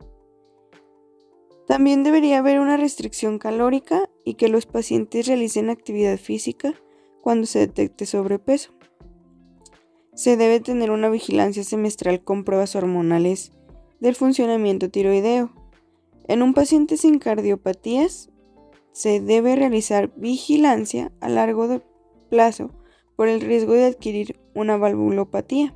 También 1.67 2.05
debería 2.05 2.39
haber 2.39 2.61
una 2.61 2.77
restricción 2.77 3.39
calórica 3.39 4.11
y 4.25 4.35
que 4.35 4.49
los 4.49 4.67
pacientes 4.67 5.27
realicen 5.27 5.71
actividad 5.71 6.19
física 6.19 6.75
cuando 7.23 7.47
se 7.47 7.61
detecte 7.61 8.05
sobrepeso. 8.05 8.74
Se 10.15 10.37
debe 10.37 10.61
tener 10.61 10.91
una 10.91 11.09
vigilancia 11.09 11.65
semestral 11.65 12.23
con 12.23 12.45
pruebas 12.45 12.77
hormonales 12.77 13.53
del 14.01 14.15
funcionamiento 14.15 14.89
tiroideo. 14.89 15.51
En 16.29 16.43
un 16.43 16.55
paciente 16.55 16.97
sin 16.97 17.19
cardiopatías 17.19 18.31
se 18.93 19.21
debe 19.21 19.57
realizar 19.57 20.13
vigilancia 20.17 21.11
a 21.21 21.29
largo 21.29 21.83
plazo 22.31 22.71
por 23.17 23.29
el 23.29 23.41
riesgo 23.41 23.73
de 23.73 23.87
adquirir 23.87 24.41
una 24.55 24.77
valvulopatía. 24.77 25.75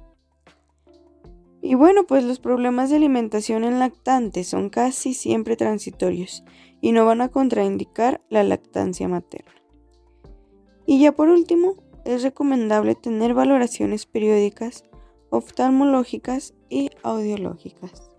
Y 1.60 1.74
bueno, 1.74 2.06
pues 2.06 2.22
los 2.22 2.38
problemas 2.38 2.90
de 2.90 2.96
alimentación 2.96 3.64
en 3.64 3.80
lactantes 3.80 4.46
son 4.46 4.70
casi 4.70 5.14
siempre 5.14 5.56
transitorios 5.56 6.44
y 6.80 6.92
no 6.92 7.04
van 7.04 7.20
a 7.20 7.28
contraindicar 7.28 8.22
la 8.30 8.44
lactancia 8.44 9.08
materna. 9.08 9.52
Y 10.86 11.00
ya 11.00 11.12
por 11.12 11.28
último, 11.28 11.74
es 12.08 12.22
recomendable 12.22 12.94
tener 12.94 13.34
valoraciones 13.34 14.06
periódicas 14.06 14.84
oftalmológicas 15.28 16.54
y 16.70 16.90
audiológicas. 17.02 18.10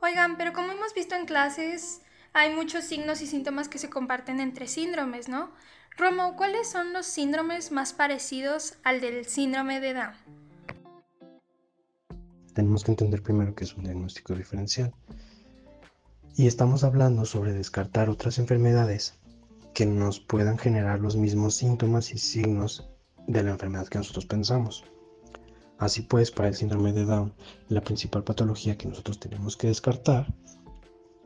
Oigan, 0.00 0.36
pero 0.36 0.52
como 0.52 0.70
hemos 0.70 0.94
visto 0.94 1.16
en 1.16 1.26
clases, 1.26 2.02
hay 2.32 2.54
muchos 2.54 2.84
signos 2.84 3.20
y 3.22 3.26
síntomas 3.26 3.68
que 3.68 3.78
se 3.78 3.90
comparten 3.90 4.38
entre 4.38 4.68
síndromes, 4.68 5.28
¿no? 5.28 5.50
Romo, 5.98 6.36
¿cuáles 6.36 6.70
son 6.70 6.92
los 6.92 7.06
síndromes 7.06 7.72
más 7.72 7.92
parecidos 7.92 8.74
al 8.84 9.00
del 9.00 9.26
síndrome 9.26 9.80
de 9.80 9.94
Down? 9.94 10.14
Tenemos 12.54 12.84
que 12.84 12.92
entender 12.92 13.20
primero 13.20 13.56
que 13.56 13.64
es 13.64 13.74
un 13.74 13.82
diagnóstico 13.82 14.34
diferencial. 14.34 14.94
Y 16.36 16.46
estamos 16.46 16.84
hablando 16.84 17.24
sobre 17.24 17.52
descartar 17.52 18.08
otras 18.08 18.38
enfermedades 18.38 19.19
que 19.74 19.86
nos 19.86 20.20
puedan 20.20 20.58
generar 20.58 21.00
los 21.00 21.16
mismos 21.16 21.54
síntomas 21.54 22.12
y 22.12 22.18
signos 22.18 22.88
de 23.26 23.42
la 23.42 23.50
enfermedad 23.50 23.88
que 23.88 23.98
nosotros 23.98 24.26
pensamos. 24.26 24.84
Así 25.78 26.02
pues, 26.02 26.30
para 26.30 26.48
el 26.48 26.54
síndrome 26.54 26.92
de 26.92 27.04
Down, 27.04 27.32
la 27.68 27.80
principal 27.80 28.22
patología 28.22 28.76
que 28.76 28.88
nosotros 28.88 29.18
tenemos 29.18 29.56
que 29.56 29.68
descartar 29.68 30.26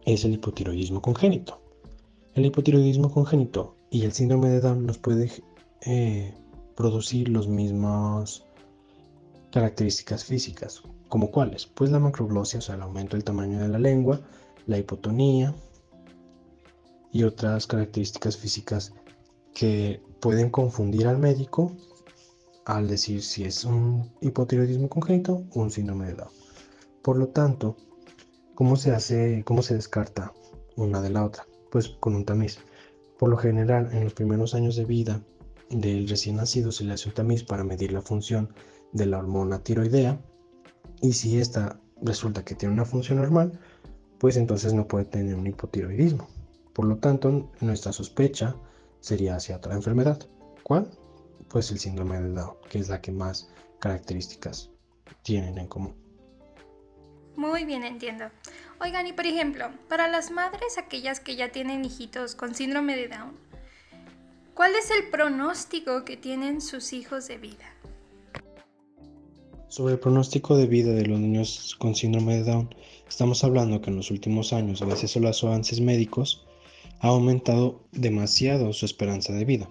es 0.04 0.24
el 0.24 0.34
hipotiroidismo 0.34 1.02
congénito. 1.02 1.60
El 2.34 2.46
hipotiroidismo 2.46 3.10
congénito 3.10 3.76
y 3.90 4.04
el 4.04 4.12
síndrome 4.12 4.48
de 4.48 4.60
Down 4.60 4.86
nos 4.86 4.98
puede 4.98 5.30
eh, 5.86 6.34
producir 6.76 7.28
las 7.28 7.46
mismas 7.46 8.44
características 9.50 10.24
físicas. 10.24 10.82
¿Como 11.08 11.30
cuáles? 11.30 11.66
Pues 11.66 11.90
la 11.90 11.98
macroglosia, 11.98 12.58
o 12.58 12.62
sea, 12.62 12.74
el 12.74 12.82
aumento 12.82 13.16
del 13.16 13.24
tamaño 13.24 13.58
de 13.60 13.68
la 13.68 13.78
lengua, 13.78 14.20
la 14.66 14.78
hipotonía, 14.78 15.54
y 17.14 17.23
otras 17.23 17.68
características 17.68 18.37
físicas 18.37 18.92
que 19.54 20.02
pueden 20.21 20.50
confundir 20.50 21.06
al 21.06 21.18
médico 21.18 21.73
al 22.64 22.88
decir 22.88 23.23
si 23.23 23.44
es 23.44 23.64
un 23.64 24.11
hipotiroidismo 24.21 24.88
congénito 24.88 25.44
o 25.52 25.61
un 25.61 25.71
síndrome 25.71 26.06
de 26.06 26.14
Down. 26.14 26.30
Por 27.02 27.16
lo 27.16 27.28
tanto, 27.28 27.76
¿cómo 28.56 28.75
se 28.75 28.90
hace, 28.90 29.44
cómo 29.47 29.62
se 29.62 29.75
descarta 29.75 30.33
una 30.75 31.00
de 31.00 31.11
la 31.11 31.25
otra? 31.25 31.47
Pues 31.71 31.88
con 31.88 32.16
un 32.16 32.25
tamiz. 32.25 32.59
Por 33.16 33.28
lo 33.28 33.37
general, 33.37 33.90
en 33.92 34.02
los 34.02 34.14
primeros 34.14 34.54
años 34.54 34.75
de 34.75 34.85
vida 34.85 35.23
del 35.71 36.09
recién 36.09 36.37
nacido 36.37 36.73
se 36.73 36.83
le 36.83 36.94
hace 36.94 37.11
un 37.11 37.14
tamiz 37.14 37.44
para 37.44 37.62
medir 37.62 37.92
la 37.92 38.02
función 38.02 38.52
de 38.92 39.06
la 39.06 39.18
hormona 39.18 39.62
tiroidea 39.62 40.21
y 41.00 41.12
si 41.12 41.38
esta 41.38 41.78
resulta 42.02 42.44
que 42.44 42.56
tiene 42.56 42.75
una 42.75 42.85
función 42.85 43.18
normal, 43.18 43.61
pues 44.18 44.37
entonces 44.37 44.75
no 44.75 44.88
puede 44.88 45.04
tener 45.04 45.37
un 45.37 45.47
hipotiroidismo. 45.47 46.26
Por 46.75 46.87
lo 46.87 46.97
tanto, 46.97 47.50
nuestra 47.61 47.93
sospecha 47.93 48.57
sería 49.00 49.37
hacia 49.37 49.57
otra 49.57 49.75
enfermedad. 49.75 50.19
¿Cuál? 50.64 50.90
Pues 51.49 51.71
el 51.71 51.78
síndrome 51.78 52.21
de 52.21 52.33
Down, 52.33 52.57
que 52.69 52.78
es 52.78 52.88
la 52.88 53.00
que 53.00 53.12
más 53.12 53.49
características 53.78 54.71
tienen 55.23 55.57
en 55.57 55.69
común. 55.69 55.95
Muy 57.37 57.64
bien, 57.64 57.85
entiendo. 57.85 58.26
Oigan, 58.81 59.07
y 59.07 59.12
por 59.12 59.26
ejemplo, 59.26 59.71
para 59.88 60.09
las 60.09 60.31
madres, 60.31 60.78
aquellas 60.78 61.21
que 61.21 61.37
ya 61.37 61.52
tienen 61.52 61.85
hijitos 61.85 62.35
con 62.35 62.54
síndrome 62.54 62.97
de 62.97 63.09
Down, 63.09 63.33
¿cuál 64.54 64.75
es 64.75 64.90
el 64.90 65.11
pronóstico 65.11 66.04
que 66.04 66.16
tienen 66.16 66.61
sus 66.61 66.93
hijos 66.93 67.28
de 67.28 67.38
vida? 67.38 67.73
Sobre 69.69 69.95
el 69.95 70.00
pronóstico 70.00 70.57
de 70.57 70.66
vida 70.66 70.93
de 70.93 71.07
los 71.07 71.19
niños 71.21 71.76
con 71.78 71.95
síndrome 71.95 72.37
de 72.37 72.45
Down, 72.45 72.75
estamos 73.09 73.45
hablando 73.45 73.81
que 73.81 73.90
en 73.90 73.97
los 73.97 74.11
últimos 74.11 74.52
años, 74.52 74.83
gracias 74.83 75.16
a 75.16 75.21
los 75.21 75.43
avances 75.45 75.81
médicos, 75.81 76.43
ha 77.04 77.08
aumentado 77.08 77.84
demasiado 77.92 78.73
su 78.73 78.87
esperanza 78.87 79.34
de 79.34 79.44
vida. 79.44 79.68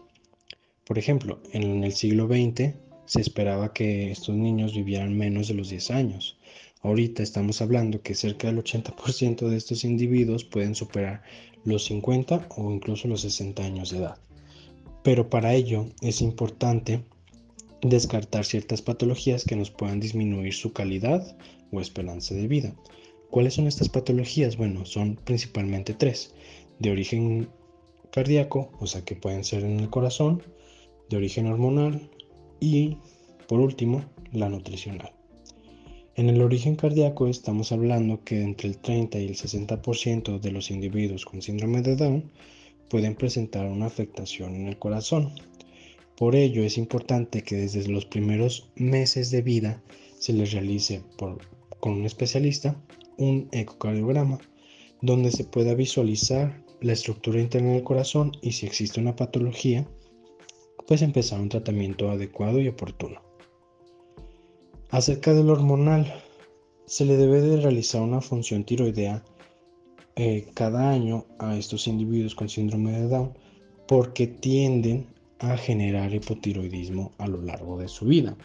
Por 0.85 0.99
ejemplo, 0.99 1.41
en 1.51 1.83
el 1.83 1.91
siglo 1.93 2.27
XX 2.27 2.75
se 3.07 3.21
esperaba 3.21 3.73
que 3.73 4.11
estos 4.11 4.35
niños 4.35 4.75
vivieran 4.75 5.17
menos 5.17 5.47
de 5.47 5.55
los 5.55 5.69
10 5.69 5.89
años. 5.89 6.37
Ahorita 6.83 7.23
estamos 7.23 7.59
hablando 7.59 8.03
que 8.03 8.13
cerca 8.13 8.45
del 8.45 8.63
80% 8.63 9.49
de 9.49 9.57
estos 9.57 9.83
individuos 9.83 10.43
pueden 10.43 10.75
superar 10.75 11.23
los 11.65 11.85
50 11.85 12.49
o 12.55 12.71
incluso 12.71 13.07
los 13.07 13.21
60 13.21 13.65
años 13.65 13.89
de 13.89 13.97
edad. 13.97 14.19
Pero 15.01 15.31
para 15.31 15.55
ello 15.55 15.87
es 16.01 16.21
importante 16.21 17.03
descartar 17.81 18.45
ciertas 18.45 18.83
patologías 18.83 19.43
que 19.43 19.55
nos 19.55 19.71
puedan 19.71 19.99
disminuir 19.99 20.53
su 20.53 20.71
calidad 20.71 21.35
o 21.71 21.81
esperanza 21.81 22.35
de 22.35 22.47
vida. 22.47 22.75
¿Cuáles 23.31 23.55
son 23.55 23.65
estas 23.65 23.89
patologías? 23.89 24.55
Bueno, 24.55 24.85
son 24.85 25.15
principalmente 25.15 25.95
tres. 25.95 26.32
De 26.83 26.91
origen 26.91 27.47
cardíaco, 28.11 28.69
o 28.77 28.87
sea 28.87 29.05
que 29.05 29.15
pueden 29.15 29.45
ser 29.45 29.63
en 29.63 29.79
el 29.79 29.89
corazón, 29.89 30.43
de 31.09 31.15
origen 31.15 31.47
hormonal 31.47 32.09
y, 32.59 32.97
por 33.47 33.61
último, 33.61 34.03
la 34.33 34.49
nutricional. 34.49 35.13
En 36.17 36.27
el 36.27 36.41
origen 36.41 36.75
cardíaco 36.75 37.29
estamos 37.29 37.71
hablando 37.71 38.21
que 38.25 38.41
entre 38.41 38.67
el 38.67 38.79
30 38.79 39.17
y 39.19 39.27
el 39.27 39.37
60% 39.37 40.41
de 40.41 40.51
los 40.51 40.71
individuos 40.71 41.23
con 41.23 41.41
síndrome 41.41 41.81
de 41.83 41.95
Down 41.95 42.29
pueden 42.89 43.15
presentar 43.15 43.65
una 43.65 43.85
afectación 43.85 44.53
en 44.53 44.67
el 44.67 44.77
corazón. 44.77 45.35
Por 46.17 46.35
ello 46.35 46.63
es 46.63 46.77
importante 46.77 47.43
que 47.43 47.55
desde 47.55 47.87
los 47.87 48.05
primeros 48.05 48.69
meses 48.75 49.31
de 49.31 49.41
vida 49.41 49.81
se 50.19 50.33
les 50.33 50.51
realice 50.51 51.01
con 51.15 51.93
un 51.93 52.03
especialista 52.03 52.75
un 53.15 53.47
ecocardiograma 53.53 54.37
donde 55.01 55.31
se 55.31 55.45
pueda 55.45 55.75
visualizar 55.75 56.62
la 56.83 56.93
estructura 56.93 57.39
interna 57.39 57.71
del 57.71 57.83
corazón 57.83 58.33
y 58.41 58.51
si 58.51 58.65
existe 58.65 58.99
una 58.99 59.15
patología, 59.15 59.87
pues 60.85 61.01
empezar 61.01 61.39
un 61.39 61.47
tratamiento 61.47 62.11
adecuado 62.11 62.59
y 62.59 62.67
oportuno. 62.67 63.21
Acerca 64.89 65.33
del 65.33 65.49
hormonal, 65.49 66.13
se 66.85 67.05
le 67.05 67.15
debe 67.15 67.41
de 67.41 67.61
realizar 67.61 68.01
una 68.01 68.19
función 68.19 68.65
tiroidea 68.65 69.23
eh, 70.17 70.45
cada 70.53 70.91
año 70.91 71.25
a 71.39 71.57
estos 71.57 71.87
individuos 71.87 72.35
con 72.35 72.49
síndrome 72.49 72.91
de 72.91 73.07
Down 73.07 73.33
porque 73.87 74.27
tienden 74.27 75.07
a 75.39 75.55
generar 75.55 76.13
hipotiroidismo 76.13 77.13
a 77.17 77.27
lo 77.27 77.41
largo 77.41 77.79
de 77.79 77.87
su 77.87 78.05
vida. 78.05 78.35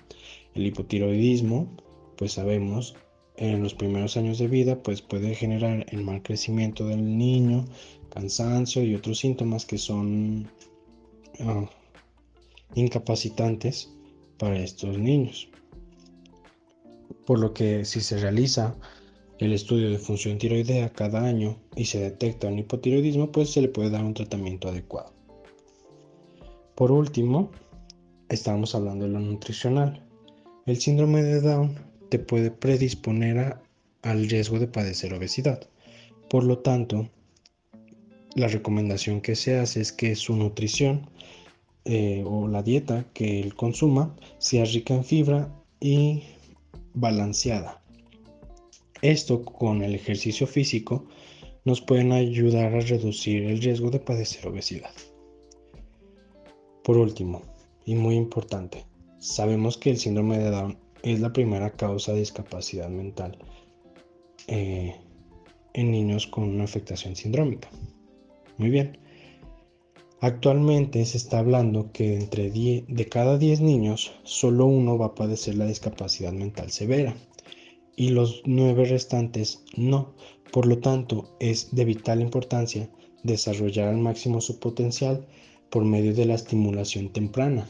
El 0.55 0.65
hipotiroidismo, 0.65 1.77
pues 2.17 2.33
sabemos, 2.33 2.95
en 3.39 3.63
los 3.63 3.75
primeros 3.75 4.17
años 4.17 4.39
de 4.39 4.49
vida, 4.49 4.83
pues 4.83 5.01
puede 5.01 5.35
generar 5.35 5.87
el 5.91 6.03
mal 6.03 6.23
crecimiento 6.23 6.87
del 6.87 7.17
niño, 7.17 7.65
cansancio 8.11 8.83
y 8.83 8.95
otros 8.95 9.19
síntomas 9.19 9.65
que 9.65 9.79
son 9.79 10.51
ah, 11.41 11.65
incapacitantes 12.75 13.91
para 14.39 14.59
estos 14.59 14.99
niños. 14.99 15.49
Por 17.27 17.39
lo 17.39 17.55
que 17.55 17.85
si 17.85 18.01
se 18.01 18.19
realiza 18.19 18.75
el 19.39 19.53
estudio 19.53 19.91
de 19.91 19.99
función 19.99 20.39
tiroidea 20.39 20.91
cada 20.91 21.25
año 21.25 21.57
y 21.77 21.85
se 21.85 22.01
detecta 22.01 22.49
un 22.49 22.59
hipotiroidismo, 22.59 23.31
pues 23.31 23.51
se 23.51 23.63
le 23.63 23.69
puede 23.69 23.91
dar 23.91 24.05
un 24.05 24.15
tratamiento 24.15 24.69
adecuado. 24.69 25.13
Por 26.75 26.91
último, 26.91 27.51
estamos 28.29 28.75
hablando 28.75 29.05
de 29.05 29.13
lo 29.13 29.21
nutricional. 29.21 30.05
El 30.67 30.81
síndrome 30.81 31.23
de 31.23 31.41
Down 31.41 31.88
te 32.09 32.19
puede 32.19 32.51
predisponer 32.51 33.57
al 34.03 34.29
riesgo 34.29 34.59
de 34.59 34.67
padecer 34.67 35.13
obesidad. 35.15 35.69
Por 36.29 36.45
lo 36.45 36.59
tanto, 36.59 37.09
la 38.35 38.49
recomendación 38.49 39.21
que 39.21 39.35
se 39.35 39.59
hace 39.59 39.81
es 39.81 39.93
que 39.93 40.15
su 40.15 40.37
nutrición 40.37 41.11
eh, 41.85 42.23
o 42.27 42.49
la 42.49 42.63
dieta 42.63 43.07
que 43.15 43.41
él 43.41 43.55
consuma 43.55 44.15
sea 44.39 44.65
rica 44.65 44.95
en 44.95 45.05
fibra 45.05 45.53
y 45.81 46.23
balanceada. 46.95 47.83
Esto 49.01 49.45
con 49.45 49.83
el 49.83 49.95
ejercicio 49.95 50.47
físico 50.47 51.07
nos 51.65 51.81
pueden 51.81 52.13
ayudar 52.13 52.75
a 52.75 52.81
reducir 52.81 53.45
el 53.45 53.61
riesgo 53.61 53.91
de 53.91 54.01
padecer 54.01 54.47
obesidad. 54.47 54.91
Por 56.83 56.97
último, 56.97 57.43
y 57.85 57.95
muy 57.95 58.17
importante, 58.17 58.85
sabemos 59.19 59.77
que 59.77 59.91
el 59.91 59.99
síndrome 59.99 60.39
de 60.39 60.51
Down 60.51 60.79
es 61.03 61.21
la 61.21 61.33
primera 61.33 61.71
causa 61.71 62.13
de 62.13 62.21
discapacidad 62.21 62.89
mental 62.89 63.39
eh, 64.47 64.95
en 65.75 65.91
niños 65.91 66.27
con 66.27 66.45
una 66.45 66.65
afectación 66.65 67.17
sindrómica. 67.17 67.69
Muy 68.57 68.71
bien. 68.71 68.99
Actualmente 70.21 71.05
se 71.05 71.17
está 71.17 71.39
hablando 71.39 71.93
que 71.93 72.17
entre 72.17 72.51
de 72.51 73.09
cada 73.09 73.39
10 73.39 73.61
niños, 73.61 74.13
solo 74.25 74.67
uno 74.67 74.99
va 74.99 75.07
a 75.07 75.15
padecer 75.15 75.55
la 75.55 75.67
discapacidad 75.67 76.33
mental 76.33 76.73
severa 76.73 77.15
y 77.95 78.09
los 78.09 78.43
9 78.45 78.87
restantes 78.87 79.65
no. 79.77 80.15
Por 80.51 80.67
lo 80.67 80.79
tanto, 80.79 81.37
es 81.39 81.75
de 81.75 81.85
vital 81.85 82.21
importancia 82.21 82.91
desarrollar 83.23 83.89
al 83.89 83.99
máximo 83.99 84.41
su 84.41 84.59
potencial 84.59 85.27
por 85.71 85.85
medio 85.85 86.15
de 86.15 86.27
la 86.27 86.35
estimulación 86.35 87.13
temprana. 87.13 87.69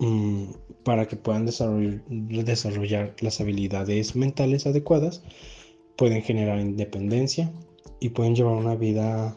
Mm, 0.00 0.52
para 0.82 1.06
que 1.06 1.16
puedan 1.16 1.44
desarrollar, 1.44 2.00
desarrollar 2.08 3.14
las 3.20 3.38
habilidades 3.40 4.16
mentales 4.16 4.66
adecuadas, 4.66 5.22
pueden 5.96 6.22
generar 6.22 6.58
independencia 6.58 7.52
y 8.00 8.08
pueden 8.08 8.34
llevar 8.34 8.54
una 8.54 8.74
vida 8.74 9.36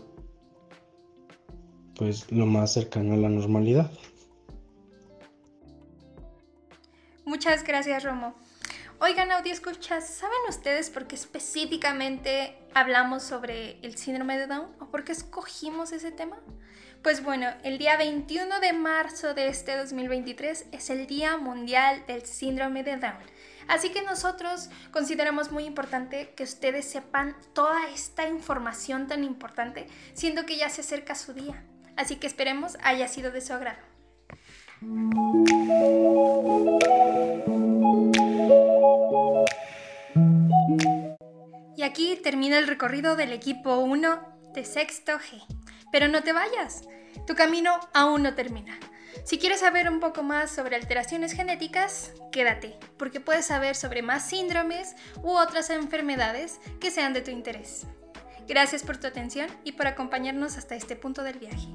pues 1.97 2.31
lo 2.31 2.45
más 2.45 2.71
cercano 2.73 3.13
a 3.13 3.17
la 3.17 3.27
normalidad. 3.27 3.91
Muchas 7.25 7.63
gracias, 7.65 8.03
Romo. 8.05 8.33
Oigan, 9.01 9.31
audio 9.31 9.51
escuchas, 9.51 10.07
¿saben 10.07 10.37
ustedes 10.47 10.89
por 10.89 11.07
qué 11.07 11.15
específicamente 11.15 12.55
hablamos 12.73 13.23
sobre 13.23 13.79
el 13.81 13.97
síndrome 13.97 14.37
de 14.37 14.47
Down 14.47 14.67
o 14.79 14.85
por 14.85 15.03
qué 15.03 15.11
escogimos 15.11 15.91
ese 15.91 16.11
tema? 16.11 16.37
Pues 17.03 17.21
bueno, 17.21 17.47
el 17.65 17.79
día 17.79 17.97
21 17.97 18.61
de 18.61 18.71
marzo 18.71 19.33
de 19.33 19.49
este 19.49 19.75
2023 19.75 20.67
es 20.71 20.89
el 20.89 21.05
Día 21.05 21.35
Mundial 21.35 22.01
del 22.07 22.25
Síndrome 22.25 22.81
de 22.81 22.95
Down. 22.95 23.17
Así 23.67 23.89
que 23.89 24.01
nosotros 24.03 24.69
consideramos 24.91 25.51
muy 25.51 25.65
importante 25.65 26.31
que 26.33 26.43
ustedes 26.43 26.89
sepan 26.89 27.35
toda 27.51 27.89
esta 27.93 28.25
información 28.29 29.07
tan 29.07 29.25
importante, 29.25 29.85
siendo 30.13 30.45
que 30.45 30.55
ya 30.55 30.69
se 30.69 30.79
acerca 30.79 31.13
su 31.13 31.33
día. 31.33 31.65
Así 31.97 32.15
que 32.15 32.27
esperemos 32.27 32.77
haya 32.81 33.09
sido 33.09 33.31
de 33.31 33.41
su 33.41 33.51
agrado. 33.51 33.83
Y 41.75 41.83
aquí 41.83 42.17
termina 42.23 42.57
el 42.57 42.67
recorrido 42.67 43.17
del 43.17 43.33
equipo 43.33 43.75
1 43.79 44.53
de 44.53 44.63
sexto 44.63 45.19
G. 45.19 45.62
Pero 45.93 46.07
no 46.07 46.23
te 46.23 46.33
vayas, 46.33 46.81
tu 47.27 47.35
camino 47.35 47.79
aún 47.93 48.23
no 48.23 48.33
termina. 48.33 48.79
Si 49.25 49.37
quieres 49.37 49.59
saber 49.59 49.87
un 49.87 49.99
poco 49.99 50.23
más 50.23 50.49
sobre 50.49 50.75
alteraciones 50.75 51.33
genéticas, 51.33 52.13
quédate, 52.31 52.79
porque 52.97 53.19
puedes 53.19 53.45
saber 53.45 53.75
sobre 53.75 54.01
más 54.01 54.27
síndromes 54.27 54.95
u 55.21 55.29
otras 55.29 55.69
enfermedades 55.69 56.59
que 56.79 56.89
sean 56.89 57.13
de 57.13 57.21
tu 57.21 57.29
interés. 57.29 57.85
Gracias 58.47 58.81
por 58.81 58.97
tu 58.97 59.05
atención 59.05 59.47
y 59.63 59.73
por 59.73 59.85
acompañarnos 59.85 60.57
hasta 60.57 60.73
este 60.73 60.95
punto 60.95 61.21
del 61.21 61.37
viaje. 61.37 61.67